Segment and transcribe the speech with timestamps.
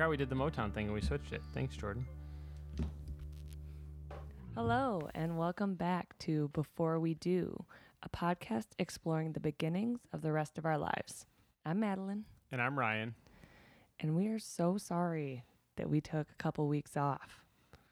[0.00, 1.42] forgot we did the Motown thing and we switched it.
[1.52, 2.06] Thanks, Jordan.
[4.54, 7.66] Hello, and welcome back to Before We Do,
[8.02, 11.26] a podcast exploring the beginnings of the rest of our lives.
[11.66, 13.14] I'm Madeline, And I'm Ryan.
[13.98, 15.44] and we are so sorry
[15.76, 17.42] that we took a couple weeks off.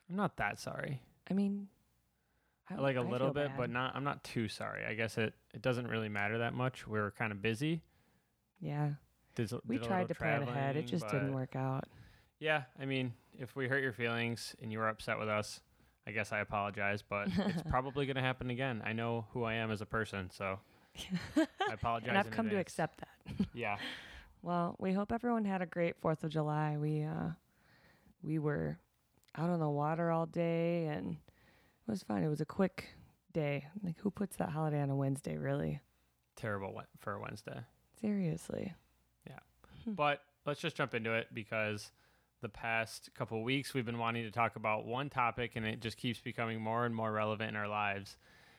[0.09, 1.03] I'm not that sorry.
[1.31, 1.69] I mean,
[2.71, 3.57] I, like a I little bit, bad.
[3.59, 3.95] but not.
[3.95, 4.87] I'm not too sorry.
[4.87, 6.89] I guess it it doesn't really matter that much.
[6.89, 7.83] We were kind of busy.
[8.63, 8.93] yeah,
[9.35, 10.79] Did, we did tried to plan ahead.
[10.79, 11.85] It just didn't work out.
[12.41, 15.61] Yeah, I mean, if we hurt your feelings and you were upset with us,
[16.07, 18.83] I guess I apologize, but it's probably going to happen again.
[18.85, 20.59] I know who I am as a person, so
[21.37, 22.09] I apologize.
[22.09, 23.47] And I've come to accept that.
[23.55, 23.77] Yeah,
[24.43, 26.77] Well, we hope everyone had a great Fourth of July.
[26.79, 27.31] We uh,
[28.23, 28.79] we were
[29.37, 32.23] out on the water all day, and it was fun.
[32.23, 32.89] It was a quick
[33.33, 33.67] day.
[33.83, 35.81] Like, who puts that holiday on a Wednesday, really?
[36.37, 37.61] terrible for a Wednesday.
[38.01, 38.73] Seriously.
[39.29, 39.41] Yeah,
[39.87, 41.91] but let's just jump into it because
[42.41, 45.97] the past couple weeks we've been wanting to talk about one topic and it just
[45.97, 48.17] keeps becoming more and more relevant in our lives.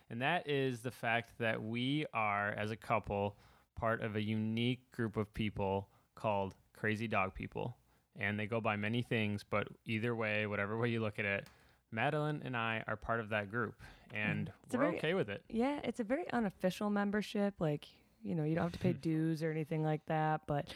[0.09, 3.37] And that is the fact that we are, as a couple,
[3.79, 7.77] part of a unique group of people called Crazy Dog People.
[8.19, 11.47] And they go by many things, but either way, whatever way you look at it,
[11.91, 13.75] Madeline and I are part of that group.
[14.13, 15.43] And It's we're very- okay with it.
[15.47, 17.53] Yeah, it's a very unofficial membership.
[17.59, 17.85] Like,
[18.23, 20.41] you know, you don't have to pay dues or anything like that.
[20.47, 20.67] But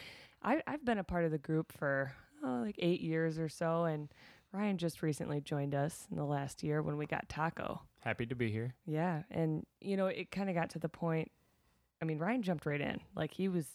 [0.43, 2.13] I, I've been a part of the group for
[2.44, 3.86] oh, like eight years or so.
[3.86, 4.09] And
[4.52, 7.81] Ryan just recently joined us in the last year when we got Taco.
[8.02, 8.75] Happy to be here.
[8.86, 9.23] Yeah.
[9.31, 11.31] And, you know, it kind of got to the point.
[12.02, 12.99] I mean, Ryan jumped right in.
[13.16, 13.66] Like, he was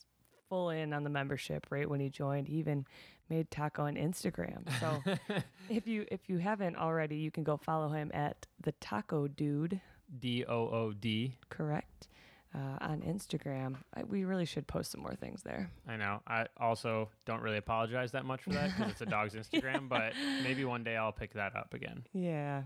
[0.48, 2.48] full in on the membership right when he joined.
[2.48, 2.86] He even
[3.28, 4.68] made Taco on Instagram.
[4.80, 5.02] So
[5.68, 9.80] if you if you haven't already, you can go follow him at the Taco Dude.
[10.20, 11.36] D O O D.
[11.50, 12.08] correct
[12.54, 13.76] uh, on Instagram.
[13.94, 15.70] I, we really should post some more things there.
[15.86, 16.20] I know.
[16.26, 20.12] I also don't really apologize that much for that because it's a dog's Instagram, but
[20.42, 22.04] maybe one day I'll pick that up again.
[22.12, 22.62] Yeah,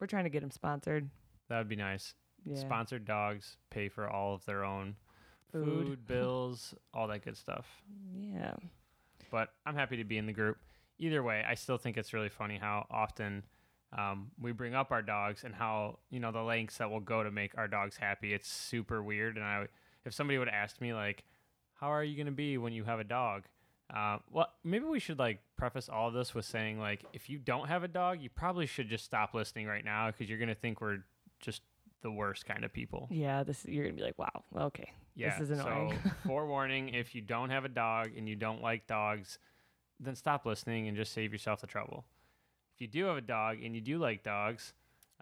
[0.00, 1.08] we're trying to get him sponsored.
[1.48, 2.14] That would be nice.
[2.44, 4.94] Yeah, Sponsored dogs pay for all of their own
[5.50, 5.64] Food.
[5.88, 7.66] food, bills, all that good stuff.
[8.16, 8.54] yeah,
[9.32, 10.58] But I'm happy to be in the group.
[10.98, 13.42] Either way, I still think it's really funny how often
[13.96, 17.22] um, we bring up our dogs and how you know the lengths that we'll go
[17.22, 18.32] to make our dogs happy.
[18.32, 19.36] It's super weird.
[19.36, 19.66] And I,
[20.04, 21.24] if somebody would ask me like,
[21.74, 23.44] "How are you going to be when you have a dog?"
[23.94, 27.38] Uh, well, maybe we should like preface all of this with saying like, if you
[27.38, 30.48] don't have a dog, you probably should just stop listening right now because you're going
[30.48, 30.98] to think we're
[31.40, 31.62] just
[32.02, 33.06] the worst kind of people.
[33.10, 33.44] yeah.
[33.44, 35.30] This you're gonna be like, wow, okay, Yeah.
[35.38, 35.96] this is annoying.
[36.04, 39.38] So, forewarning: if you don't have a dog and you don't like dogs,
[40.00, 42.04] then stop listening and just save yourself the trouble.
[42.76, 44.74] If you do have a dog and you do like dogs,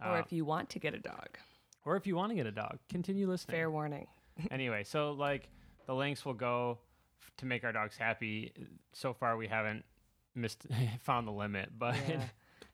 [0.03, 1.39] or uh, if you want to get a dog,
[1.85, 3.55] or if you want to get a dog, continue listening.
[3.55, 4.09] fair warning.
[4.51, 5.49] anyway, so like
[5.87, 6.79] the lengths will go
[7.23, 8.53] f- to make our dogs happy.
[8.93, 9.85] So far, we haven't
[10.35, 10.67] missed
[11.03, 12.23] found the limit, but Yeah,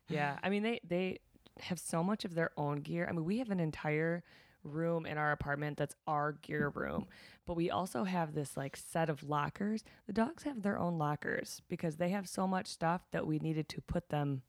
[0.09, 0.39] yeah.
[0.43, 1.19] I mean, they they
[1.61, 3.07] have so much of their own gear.
[3.07, 4.25] I mean, we have an entire
[4.62, 7.07] room in our apartment that's our gear room,
[7.47, 9.85] but we also have this like set of lockers.
[10.07, 13.69] The dogs have their own lockers because they have so much stuff that we needed
[13.71, 14.43] to put them,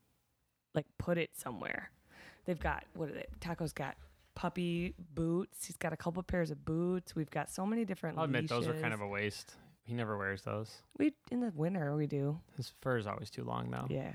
[0.73, 1.91] like, put it somewhere.
[2.45, 3.25] They've got what are they?
[3.39, 3.95] Taco's got
[4.35, 5.65] puppy boots.
[5.65, 7.15] He's got a couple pairs of boots.
[7.15, 8.17] We've got so many different.
[8.17, 9.55] I'll admit those are kind of a waste.
[9.83, 10.71] He never wears those.
[10.97, 12.39] we in the winter we do.
[12.55, 13.87] His fur is always too long though.
[13.89, 14.13] Yeah,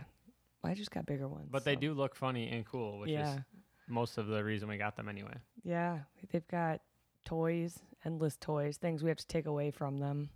[0.65, 1.49] I just got bigger ones.
[1.51, 3.35] But they do look funny and cool, which Yeah.
[3.35, 3.41] is
[3.89, 5.35] most of the reason we got them anyway.
[5.63, 6.01] Yeah,
[6.33, 6.81] they've got
[7.25, 10.31] toys, endless toys, things we have to take away from them.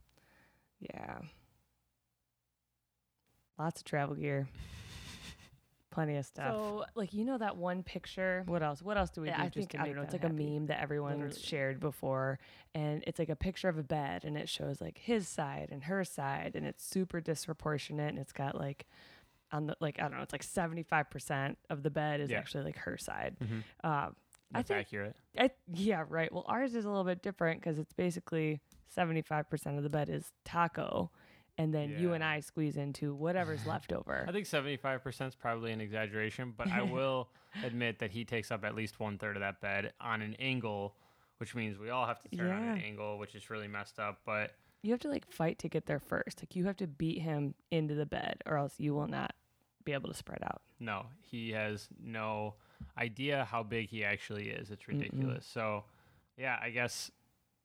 [0.80, 1.18] Yeah.
[3.58, 4.48] Lots of travel gear.
[5.90, 6.54] Plenty of stuff.
[6.54, 8.44] So, like, you know that one picture?
[8.46, 8.80] What else?
[8.80, 9.42] What else do we Yeah, do?
[9.42, 11.18] I just think- to I make don't know, It's them like a meme that everyone's
[11.18, 11.40] Literally.
[11.42, 12.38] shared before.
[12.74, 15.84] And it's like a picture of a bed and it shows like his side and
[15.84, 16.52] her side.
[16.54, 18.10] And it's super disproportionate.
[18.10, 18.86] And it's got like,
[19.50, 22.38] on the, like, I don't know, it's like 75% of the bed is Yeah.
[22.38, 23.36] actually like her side.
[23.40, 23.64] Mhm.
[23.82, 24.16] Um,
[24.52, 25.16] I That's think accurate.
[25.38, 26.32] I, yeah, right.
[26.32, 28.60] Well, ours is a little bit different because it's basically
[28.96, 31.10] 75% of the bed is taco.
[31.60, 34.24] And then you and I squeeze into whatever's left over.
[34.26, 37.28] I think 75% is probably an exaggeration, but I will
[37.64, 40.94] admit that he takes up at least one third of that bed on an angle,
[41.38, 44.20] which means we all have to turn on an angle, which is really messed up.
[44.24, 46.40] But You have to like fight to get there first.
[46.40, 49.34] Like you have to beat him into the bed or else you will not
[49.84, 50.62] be able to spread out.
[50.78, 52.54] no, he has no
[52.96, 54.70] idea how big he actually is.
[54.70, 55.44] It's ridiculous.
[55.46, 55.84] So,
[56.38, 57.10] yeah, I guess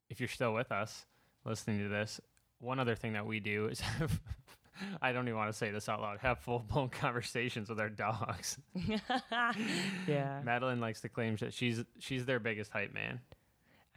[0.09, 1.05] if you're still with us
[1.45, 2.19] listening to this,
[2.59, 4.19] one other thing that we do is have,
[5.01, 7.89] I don't even want to say this out loud, have full blown conversations with our
[7.89, 8.57] dogs.
[10.07, 10.41] Yeah.
[10.43, 13.19] Madeline likes to claim that she's she's their biggest hype man.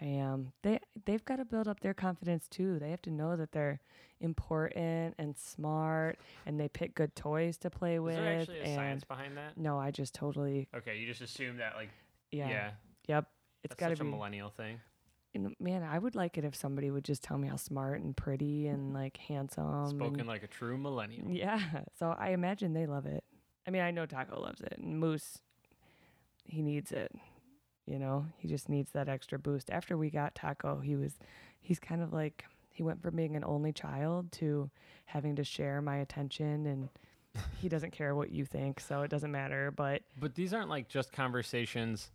[0.01, 0.53] I am.
[0.63, 2.79] They they've got to build up their confidence too.
[2.79, 3.81] They have to know that they're
[4.21, 8.15] important and smart, and they pick good toys to play with.
[8.15, 9.57] Is there actually a and science behind that?
[9.57, 11.91] no, I just totally Okay, you just assume that like
[12.31, 12.49] yeah.
[12.49, 12.71] yeah,
[13.09, 13.27] Yep.
[13.65, 14.09] It's got to such be.
[14.09, 14.79] a millennial thing.
[15.59, 18.67] Man, I would like it if somebody would just tell me how smart and pretty
[18.67, 18.97] and mm-hmm.
[18.97, 19.89] like handsome.
[19.89, 21.29] Spoken and, like a true millennial.
[21.31, 21.61] yeah.
[21.99, 23.25] So I imagine they love it.
[23.67, 25.39] I mean, I know Taco loves it, and Moose,
[26.45, 27.13] he needs it.
[27.87, 29.71] You know, he just needs that extra boost.
[29.71, 31.19] After we got Taco, he was,
[31.61, 34.71] he's kind of like he went from being an only child to
[35.07, 36.89] having to share my attention, and
[37.61, 39.71] he doesn't care what you think, so it doesn't matter.
[39.71, 42.11] But But these aren't like just conversations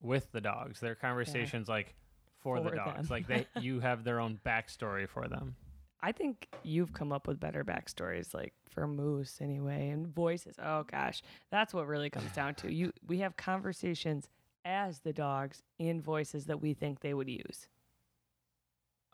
[0.00, 0.80] with the dogs.
[0.80, 1.94] They're conversations like
[2.40, 3.10] for, the dogs.
[3.10, 5.56] Like they you have their own backstory for them.
[6.00, 10.54] I think you've come up with better backstories, like for Moose anyway, and voices.
[10.62, 12.72] Oh gosh, that's what really comes down to.
[12.72, 14.28] You, we have conversations
[14.64, 17.66] as the dogs in voices that we think they would use.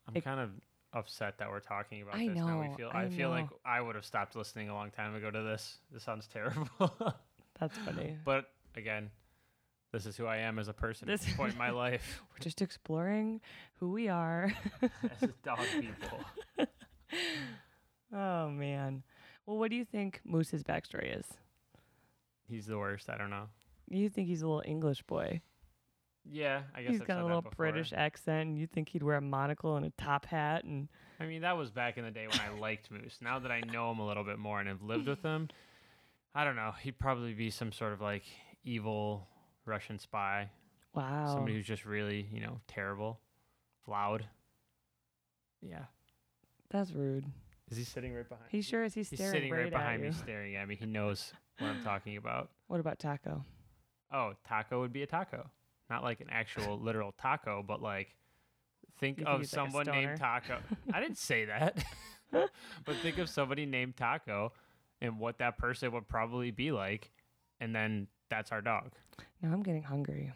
[0.09, 0.51] I'm It- kind of
[0.93, 2.61] upset that we're talking about I this now.
[2.61, 3.49] We know, feel I I, feel like.
[3.65, 5.79] I would have stopped listening a long time ago to this.
[5.91, 6.69] This sounds terrible.
[7.59, 8.17] That's funny.
[8.25, 9.11] but again,
[9.95, 12.23] this is who I am as a person at This- this point in my life
[12.33, 13.41] We're just exploring
[13.81, 14.53] who we are.
[14.83, 16.21] as a dog people.
[18.13, 19.03] oh man.
[19.47, 21.27] Well, what do you think Moose's backstory is?
[22.49, 23.09] He's the worst.
[23.11, 23.49] I don't know.
[23.89, 25.41] You think he's a little English boy?
[26.31, 27.43] Yeah, I guess He's I've got a little.
[27.55, 30.89] British accent, and you think he'd wear a monocle and a top hat and
[31.21, 33.19] I mean, that was back in the day when I liked Moose.
[33.23, 35.49] Now that I know him a little bit more and have lived with him,
[36.35, 36.73] I don't know.
[36.83, 38.25] He'd probably be some sort of like
[38.65, 39.29] evil
[39.67, 40.51] Russian spy.
[40.95, 41.27] wow.
[41.33, 43.21] Somebody who's just really, you know, terrible,
[43.87, 44.25] loud.
[45.63, 45.85] Yeah.
[46.71, 47.25] That's rude.
[47.71, 48.47] Is he sitting right behind?
[48.51, 48.95] He sure is.
[48.95, 50.77] He's He's staring sitting right, at behind me, staring at me.
[50.77, 52.51] He knows what I'm talking about.
[52.67, 53.45] What about Taco?
[54.11, 55.49] Oh, taco would be a taco,
[55.91, 58.17] not like an actual literal taco, but like
[58.99, 60.17] think You think of like someone named?
[60.19, 60.59] Taco.
[60.93, 61.85] I didn't say that,
[62.33, 64.53] but think of somebody named Taco
[65.01, 67.11] and what that person would probably be like,
[67.61, 68.93] and then that's our dog.
[69.43, 70.33] Now I'm getting hungry.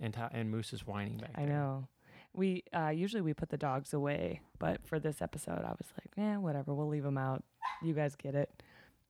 [0.00, 1.48] And ta- and Moose is whining back I there.
[1.54, 1.88] know.
[2.34, 6.10] We uh, usually we put the dogs away, but for this episode, I was like,
[6.16, 6.72] yeah, whatever.
[6.74, 7.42] We'll leave them out.
[7.82, 8.62] You guys get it,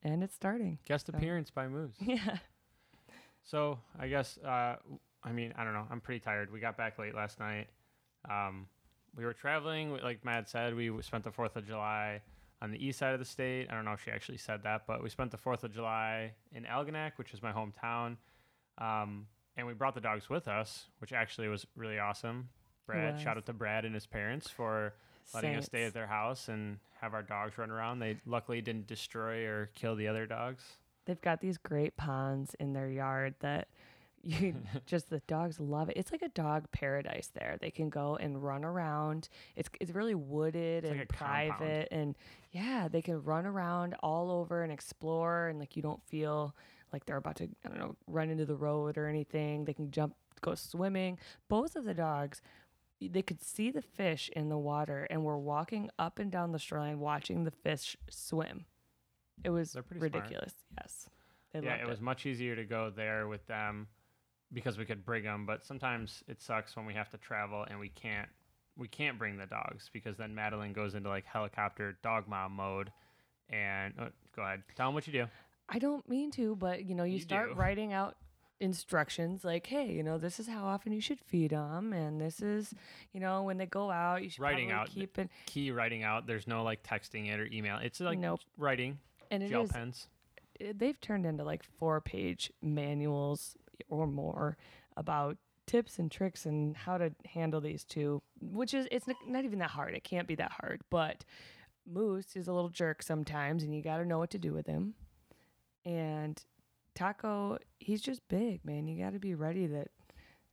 [0.02, 0.78] and it's starting.
[0.86, 1.92] Guest So- appearance by Moose.
[2.00, 2.38] Yeah.
[3.44, 4.76] So I guess uh,
[5.24, 5.86] I mean I don't know.
[5.90, 6.52] I'm pretty tired.
[6.52, 7.69] We got back late last night.
[8.31, 8.66] Um,
[9.16, 10.74] we were traveling, like Matt said.
[10.74, 12.20] We spent the Fourth of July
[12.60, 13.69] on the east side of the state.
[13.70, 16.32] I don't know if she actually said that, but we spent the Fourth of July
[16.52, 18.16] in Algonac, which is my hometown.
[18.78, 19.26] Um,
[19.56, 22.49] and we brought the dogs with us, which actually was really awesome.
[22.87, 24.94] Brad, shout out to Brad and his parents for
[25.34, 27.99] letting us stay at their house and have our dogs run around.
[27.99, 30.64] They luckily didn't destroy or kill the other dogs.
[31.05, 33.69] They've got these great ponds in their yard that
[34.28, 34.54] you
[34.86, 35.96] just the dogs love it.
[35.96, 37.56] It's like a dog paradise there.
[37.60, 39.28] They can go and run around.
[39.56, 41.52] It's it's really wooded It's like and compound.
[41.58, 42.16] private and
[42.52, 46.54] yeah, they can run around all over and explore and like you don't feel
[46.92, 49.64] like they're about to I don't know run into the road or anything.
[49.64, 51.19] They can jump go swimming.
[51.48, 52.42] Both of the dogs
[53.00, 56.58] they could see the fish in the water and were walking up and down the
[56.58, 58.64] shoreline watching the fish swim.
[59.44, 60.02] It was They're smart.
[60.02, 60.52] ridiculous.
[60.76, 61.08] Yes.
[61.52, 63.86] They yeah, loved it was much easier to go there with them
[64.52, 65.46] because we could bring them.
[65.46, 68.28] But sometimes it sucks when we have to travel and we can't
[68.76, 72.93] we can't bring the dogs because then Madeline goes into like helicopter dog mom mode.
[73.50, 75.26] And oh, go ahead, tell them what you do.
[75.69, 77.55] I don't mean to, but you know, you, You start do.
[77.56, 78.17] writing out
[78.60, 82.40] instructions like, hey, you know, this is how often you should feed them, and this
[82.43, 82.74] is,
[83.12, 85.28] you know, when they go out, you should Writing out keep it.
[85.46, 86.26] Key writing out.
[86.26, 87.78] There's no like texting it or email.
[87.82, 88.40] It's like Nope.
[88.56, 88.98] writing
[89.31, 90.08] And it gel is, pens.
[90.58, 93.56] it- they've turned into like four page manuals
[93.89, 94.56] or more
[94.97, 99.58] about tips and tricks and how to handle these two, which is, it's not even
[99.58, 99.94] that hard.
[99.94, 101.25] It can't be that hard, but
[101.87, 104.67] Moose is a little jerk sometimes, and you got to know what to do with
[104.67, 104.94] him.
[105.85, 106.43] And
[106.94, 108.89] Taco, he's just big, man.
[108.89, 109.89] You got to be ready that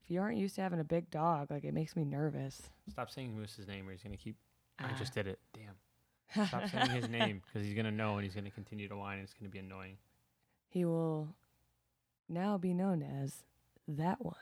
[0.03, 2.62] if you aren't used to having a big dog, like it makes me nervous.
[2.89, 4.36] Stop saying Moose's name or he's gonna keep.
[4.77, 4.96] I Ah.
[5.00, 5.39] just did it.
[5.53, 6.48] Damn.
[6.48, 9.24] Stop saying his name because he's gonna know and he's gonna continue to whine and
[9.24, 9.98] it's gonna be annoying.
[10.67, 11.29] he will
[12.29, 13.44] now be known as
[13.88, 14.36] that one.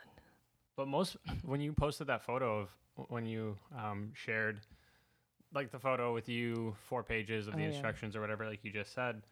[0.76, 2.68] But most when you posted that photo of
[3.08, 4.60] when you um, shared
[5.52, 7.68] like the photo with you four pages of Oh, the yeah.
[7.70, 9.22] instructions or whatever, like you just said,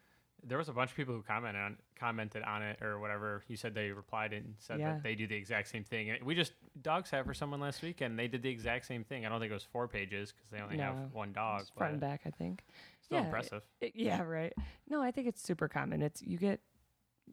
[0.44, 3.42] there was a bunch of people who commented on commented on it or whatever.
[3.48, 4.92] You said they replied and said Yeah.
[4.94, 6.10] that they do the exact same thing.
[6.10, 9.02] And we just dog sat for someone last week and they did the exact same
[9.04, 9.24] thing.
[9.26, 10.84] I don't think it was four pages because they only No.
[10.84, 11.62] have one dog.
[11.76, 12.64] Front and back, I think.
[13.02, 13.62] Still Yeah, impressive.
[13.80, 14.52] It- yeah, right.
[14.88, 16.02] No, I think it's super common.
[16.02, 16.60] It's you get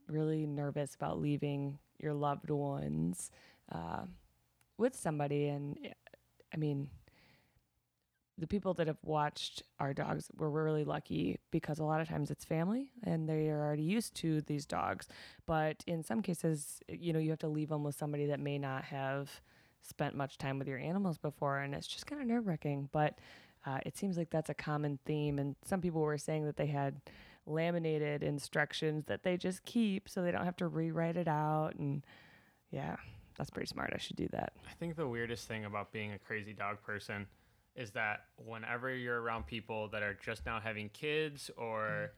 [0.10, 3.32] really nervous about leaving your loved ones
[3.72, 4.02] uh,
[4.78, 5.78] with somebody, and
[6.54, 6.90] I mean,
[8.38, 12.32] the people that have watched our dogs were really lucky because a lot of times
[12.32, 15.08] it's family and they are already used to these dogs.
[15.46, 18.58] But in some cases, you know, you have to leave them with somebody that may
[18.58, 19.42] not have
[19.82, 22.90] spent much time with your animals before, and it's just kind of nerve wracking.
[22.92, 23.20] But
[23.66, 26.68] uh, it seems like that's a common theme, and some people were saying that they
[26.68, 27.02] had
[27.50, 31.76] laminated instructions that they just keep so they don't have to rewrite it out.
[31.76, 32.06] And
[32.72, 32.96] yeah,
[33.38, 33.92] that's pretty smart.
[33.94, 34.54] I should do that.
[34.70, 37.28] I think the weirdest thing about being a crazy dog person
[37.76, 42.12] is that whenever you're around people that are just now having kids or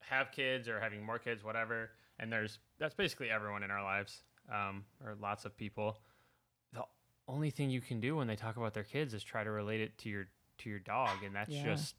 [0.00, 4.22] have kids or having more kids, whatever, and there's that's basically everyone in our lives,
[4.52, 5.98] um, or lots of people.
[6.72, 6.82] The
[7.28, 9.80] only thing you can do when they talk about their kids is try to relate
[9.80, 10.24] it to your
[10.58, 11.64] to your dog, and that's Yeah.
[11.64, 11.96] just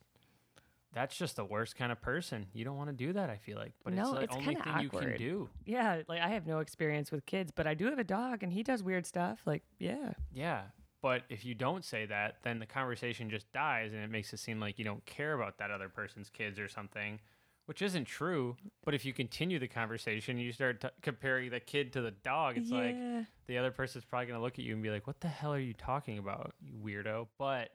[0.94, 2.48] that's just the worst kind of person.
[2.54, 3.30] You don't want to do that.
[3.30, 5.18] I feel like, but No, it's it's the only kinda thing you can awkward.
[5.18, 5.50] do.
[5.66, 8.54] Yeah, like I have no experience with kids, but I do have a dog and
[8.54, 9.42] he does weird stuff.
[9.46, 10.14] Like, yeah.
[10.32, 10.62] Yeah.
[11.02, 14.38] But if you don't say that, then the conversation just dies and it makes it
[14.38, 17.20] seem like you don't care about that other person's kids or something,
[17.66, 18.56] which isn't true.
[18.86, 22.58] But if you continue the conversation, you start t- comparing the kid to the dog,
[22.58, 22.96] it's like
[23.48, 25.54] the other person's probably going to look at you and be like, what the hell
[25.54, 27.28] are you talking about, you weirdo?
[27.38, 27.72] But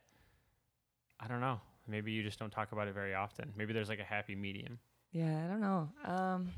[1.21, 1.61] I don't know.
[1.89, 3.53] Maybe you just don't talk about it very often.
[3.57, 4.79] Maybe there's like a happy medium.
[5.13, 5.89] Yeah, I don't know.
[6.05, 6.53] Um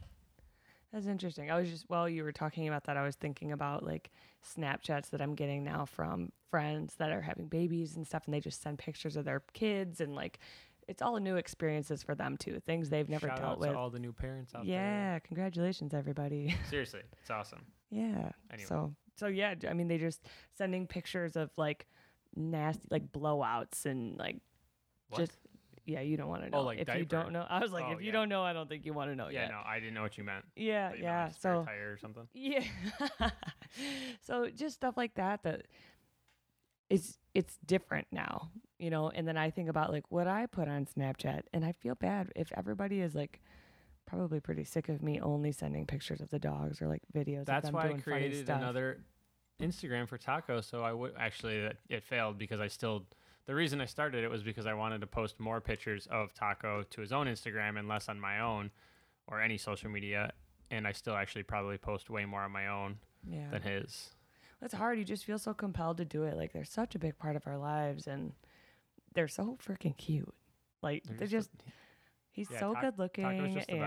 [0.93, 1.51] that's interesting.
[1.51, 4.11] I was just while you were talking about that, I was thinking about like
[4.45, 8.41] Snapchats that I'm getting now from friends that are having babies and stuff and they
[8.41, 10.41] just send pictures of their kids and like
[10.89, 12.61] it's all new experiences for them too.
[12.67, 13.71] Things they've never Shout dealt with.
[13.71, 16.57] to all the new parents out yeah, congratulations everybody.
[16.69, 17.61] Seriously, it's awesome.
[17.91, 18.33] Yeah.
[18.53, 18.67] Anyway.
[18.67, 20.27] So so yeah, I mean they just
[20.59, 21.87] sending pictures of like
[22.35, 24.39] nasty like blowouts and like
[25.11, 25.19] What?
[25.19, 25.39] just
[25.87, 26.59] yeah, you don't want to oh, know.
[26.59, 28.13] Oh, like if you don't know, I was like, Oh, if you yeah.
[28.13, 29.51] don't know, I don't think you want to know yeah, yet.
[29.51, 30.45] no, I didn't know what you meant.
[30.57, 31.23] Yeah, you yeah.
[31.23, 32.29] meant a spare So tire or something.
[32.35, 32.65] yeah,
[34.23, 35.67] so just stuff like that that
[36.89, 39.11] it's it's different now, you know.
[39.11, 42.31] And then I think about like what I put on Snapchat, and I feel bad
[42.37, 43.41] if everybody is like
[44.07, 47.47] probably pretty sick of me only sending pictures of the dogs or like videos.
[47.47, 49.05] That's of them why I created another
[49.61, 50.61] Instagram for taco.
[50.61, 53.07] So I would actually it failed because I still
[53.51, 56.85] the reason I started it was because I wanted to post more pictures of taco
[56.85, 58.71] to his own Instagram and less on my own
[59.27, 60.31] or any social media.
[60.71, 63.51] And I still actually probably post way more on my own Yeah.
[63.51, 64.15] than his.
[64.63, 64.99] It's hard.
[65.01, 66.37] You just feel so compelled to do it.
[66.37, 68.35] Like they're such a big part of our lives, and
[69.15, 70.33] they're so freaking cute.
[70.81, 71.73] Like They're they're just, a-
[72.31, 73.79] he's yeah, so Tac- good looking, just the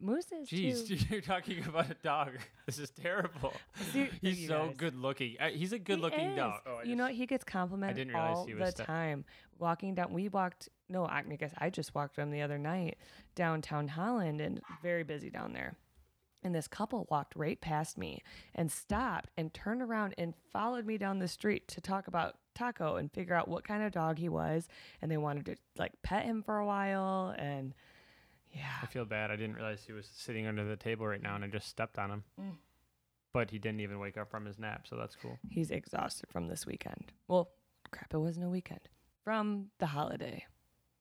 [0.00, 0.02] best.
[0.32, 0.96] Moose is Jeez, too.
[1.10, 2.30] you're talking about a dog.
[2.66, 3.54] This is terrible.
[4.20, 4.74] He's so guys.
[4.76, 5.36] good looking.
[5.40, 6.36] Uh, he's a He good looking is.
[6.36, 6.60] dog.
[6.66, 9.24] Oh, you know, just- he gets complimented didn't all he the time.
[9.58, 10.68] Walking down, we walked.
[10.90, 12.98] No, I I guess I just walked him the other night
[13.34, 15.76] downtown Holland, and very busy down there.
[16.44, 18.22] And this couple walked right past me
[18.54, 22.96] and stopped and turned around and followed me down the street to talk about Taco
[22.96, 24.68] and figure out what kind of dog he was.
[25.02, 27.34] And they wanted to like pet him for a while.
[27.36, 27.74] And
[28.58, 29.30] yeah, I feel bad.
[29.30, 31.98] I didn't realize he was sitting under the table right now and I just stepped
[31.98, 32.24] on him.
[32.40, 32.52] Mm.
[33.32, 35.38] But he didn't even wake up from his nap, so that's cool.
[35.48, 37.12] he's exhausted from this weekend.
[37.28, 37.50] Well,
[37.90, 38.80] crap, it wasn't a weekend.
[39.22, 40.44] From the holiday.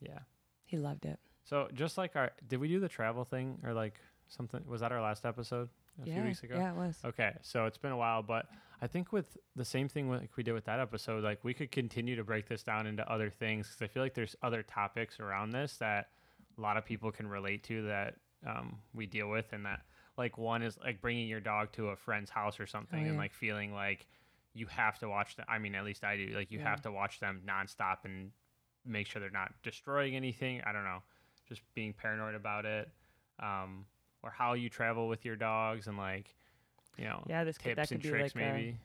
[0.02, 0.20] Yeah.
[0.66, 1.20] He loved it.
[1.46, 4.92] So just like our did we do the travel thing or like something was that
[4.92, 5.70] our last episode
[6.04, 6.56] a yeah, few weeks ago?
[6.58, 6.98] Yeah, it was.
[7.06, 8.48] Okay, so it's been a while, but
[8.82, 11.72] I think with the same thing like we did with that episode, like we could
[11.72, 15.20] continue to break this down into other things because I feel like there's other topics
[15.20, 16.10] around this that
[16.58, 19.82] a lot of people can relate to that um, we deal with, and that
[20.18, 23.14] like one is like bringing your dog to a friend's house or something, and Oh,
[23.14, 23.18] yeah.
[23.20, 24.08] like feeling like
[24.54, 25.46] you have to watch them.
[25.48, 26.28] I mean, at least I do.
[26.36, 26.70] Like you Yeah.
[26.70, 28.32] have to watch them nonstop and
[28.86, 30.62] make sure they're not destroying anything.
[30.66, 31.04] I don't know,
[31.48, 32.90] just being paranoid about it,
[33.40, 33.86] um,
[34.24, 36.36] or how you travel with your dogs and like.
[36.98, 38.78] You know, Yeah, this could, that tips could and be tricks like a, maybe.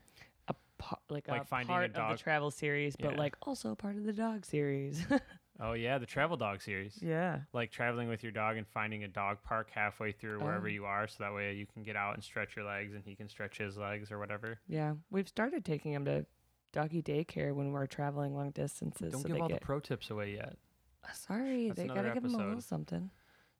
[0.48, 3.18] a pa- like, Like a finding a part of the travel series, but Yeah.
[3.18, 5.02] like also part of the dog series.
[5.60, 6.98] Oh yeah, the travel dog series.
[7.02, 7.40] yeah.
[7.52, 10.70] Like traveling with your dog and finding a dog park halfway through wherever Oh.
[10.70, 13.14] you are, so that way you can get out and stretch your legs and he
[13.14, 14.58] can stretch his legs or whatever.
[14.66, 14.94] Yeah.
[15.10, 16.24] We've started taking him to
[16.72, 19.12] doggy daycare when we're traveling long distances.
[19.12, 20.56] Don't so give all get, the pro tips away yet.
[21.04, 22.64] Uh, Sorry, That's they gotta give him a little episode.
[22.68, 23.10] something.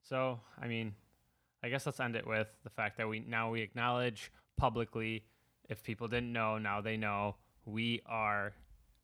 [0.03, 0.95] So I mean,
[1.63, 5.25] I guess let's end it with the fact that we now we acknowledge publicly,
[5.69, 8.55] if people didn't know, now they know we are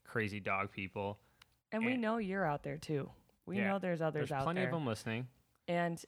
[0.05, 1.19] crazy dog people.
[1.71, 3.09] And we know you're out there too.
[3.45, 3.65] We Yeah.
[3.69, 4.37] know there's others There's out there.
[4.37, 5.27] There's plenty of them listening.
[5.67, 6.03] And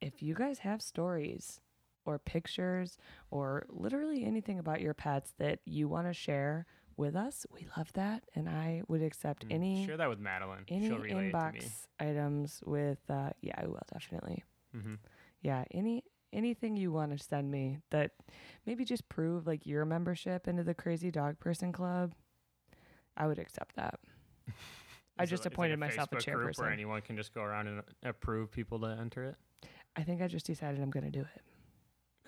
[0.00, 1.60] if you guys have stories
[2.04, 2.96] or pictures
[3.30, 7.92] or literally anything about your pets that you want to share with us, we love
[7.94, 8.24] that.
[8.34, 10.64] And I would accept Mm, any Share that with Madeline.
[10.68, 11.60] any She'll relay it to me.
[11.60, 14.42] inbox items with uh yeah, I will definitely.
[14.72, 14.94] hmm
[15.40, 18.12] Yeah, any anything you want to send me that
[18.66, 22.12] maybe just prove like your membership into the crazy dog person club.
[23.16, 24.00] I would accept that.
[25.22, 26.72] I it just like appointed myself a Facebook group where chairperson.
[26.72, 29.36] anyone can just go around and approve people to enter it.
[29.96, 31.42] I think I just decided I'm going to do it.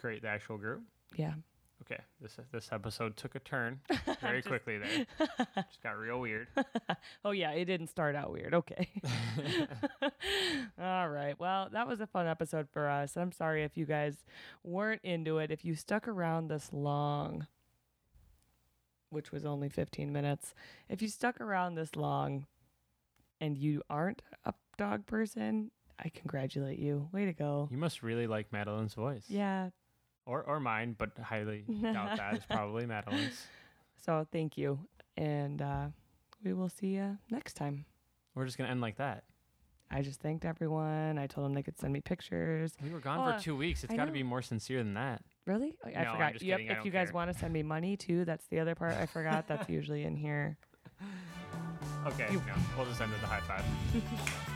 [0.00, 0.82] Create the actual group.
[1.16, 1.34] Yeah.
[1.82, 3.80] Okay, this this episode took a turn
[4.22, 5.06] very Just- quickly there.
[5.56, 6.46] Just got real weird.
[7.24, 8.54] oh yeah, it didn't start out weird.
[8.54, 8.88] Okay.
[10.80, 11.38] All right.
[11.38, 13.16] Well, that was a fun episode for us.
[13.16, 14.24] I'm sorry if you guys
[14.62, 15.50] weren't into it.
[15.50, 17.46] If you stuck around this long,
[19.10, 20.54] which was only 15 minutes,
[20.88, 22.46] if you stuck around this long
[23.44, 25.70] and you aren't a dog person,
[26.02, 27.08] I congratulate you.
[27.12, 27.68] Way to go.
[27.70, 29.24] You must really like Madeline's voice.
[29.28, 29.70] Yeah.
[30.26, 32.34] Or or mine, but highly doubt that.
[32.34, 33.46] It's probably Madeline's.
[34.04, 34.78] So thank you.
[35.16, 35.86] And uh,
[36.42, 37.84] we will see you next time.
[38.34, 39.24] We're just gonna end like that.
[39.90, 41.18] I just thanked everyone.
[41.18, 42.72] I told them they could send me pictures.
[42.82, 43.84] We were gone Oh, for two weeks.
[43.84, 45.22] It's got to be more sincere than that.
[45.46, 45.74] Really?
[45.84, 46.42] I- I No, forgot.
[46.42, 46.60] Yep.
[46.62, 49.46] If you guys want to send me money too, that's the other part I forgot.
[49.46, 50.56] that's usually in here.
[52.06, 53.64] Okay, You- no, we'll just end with a high five.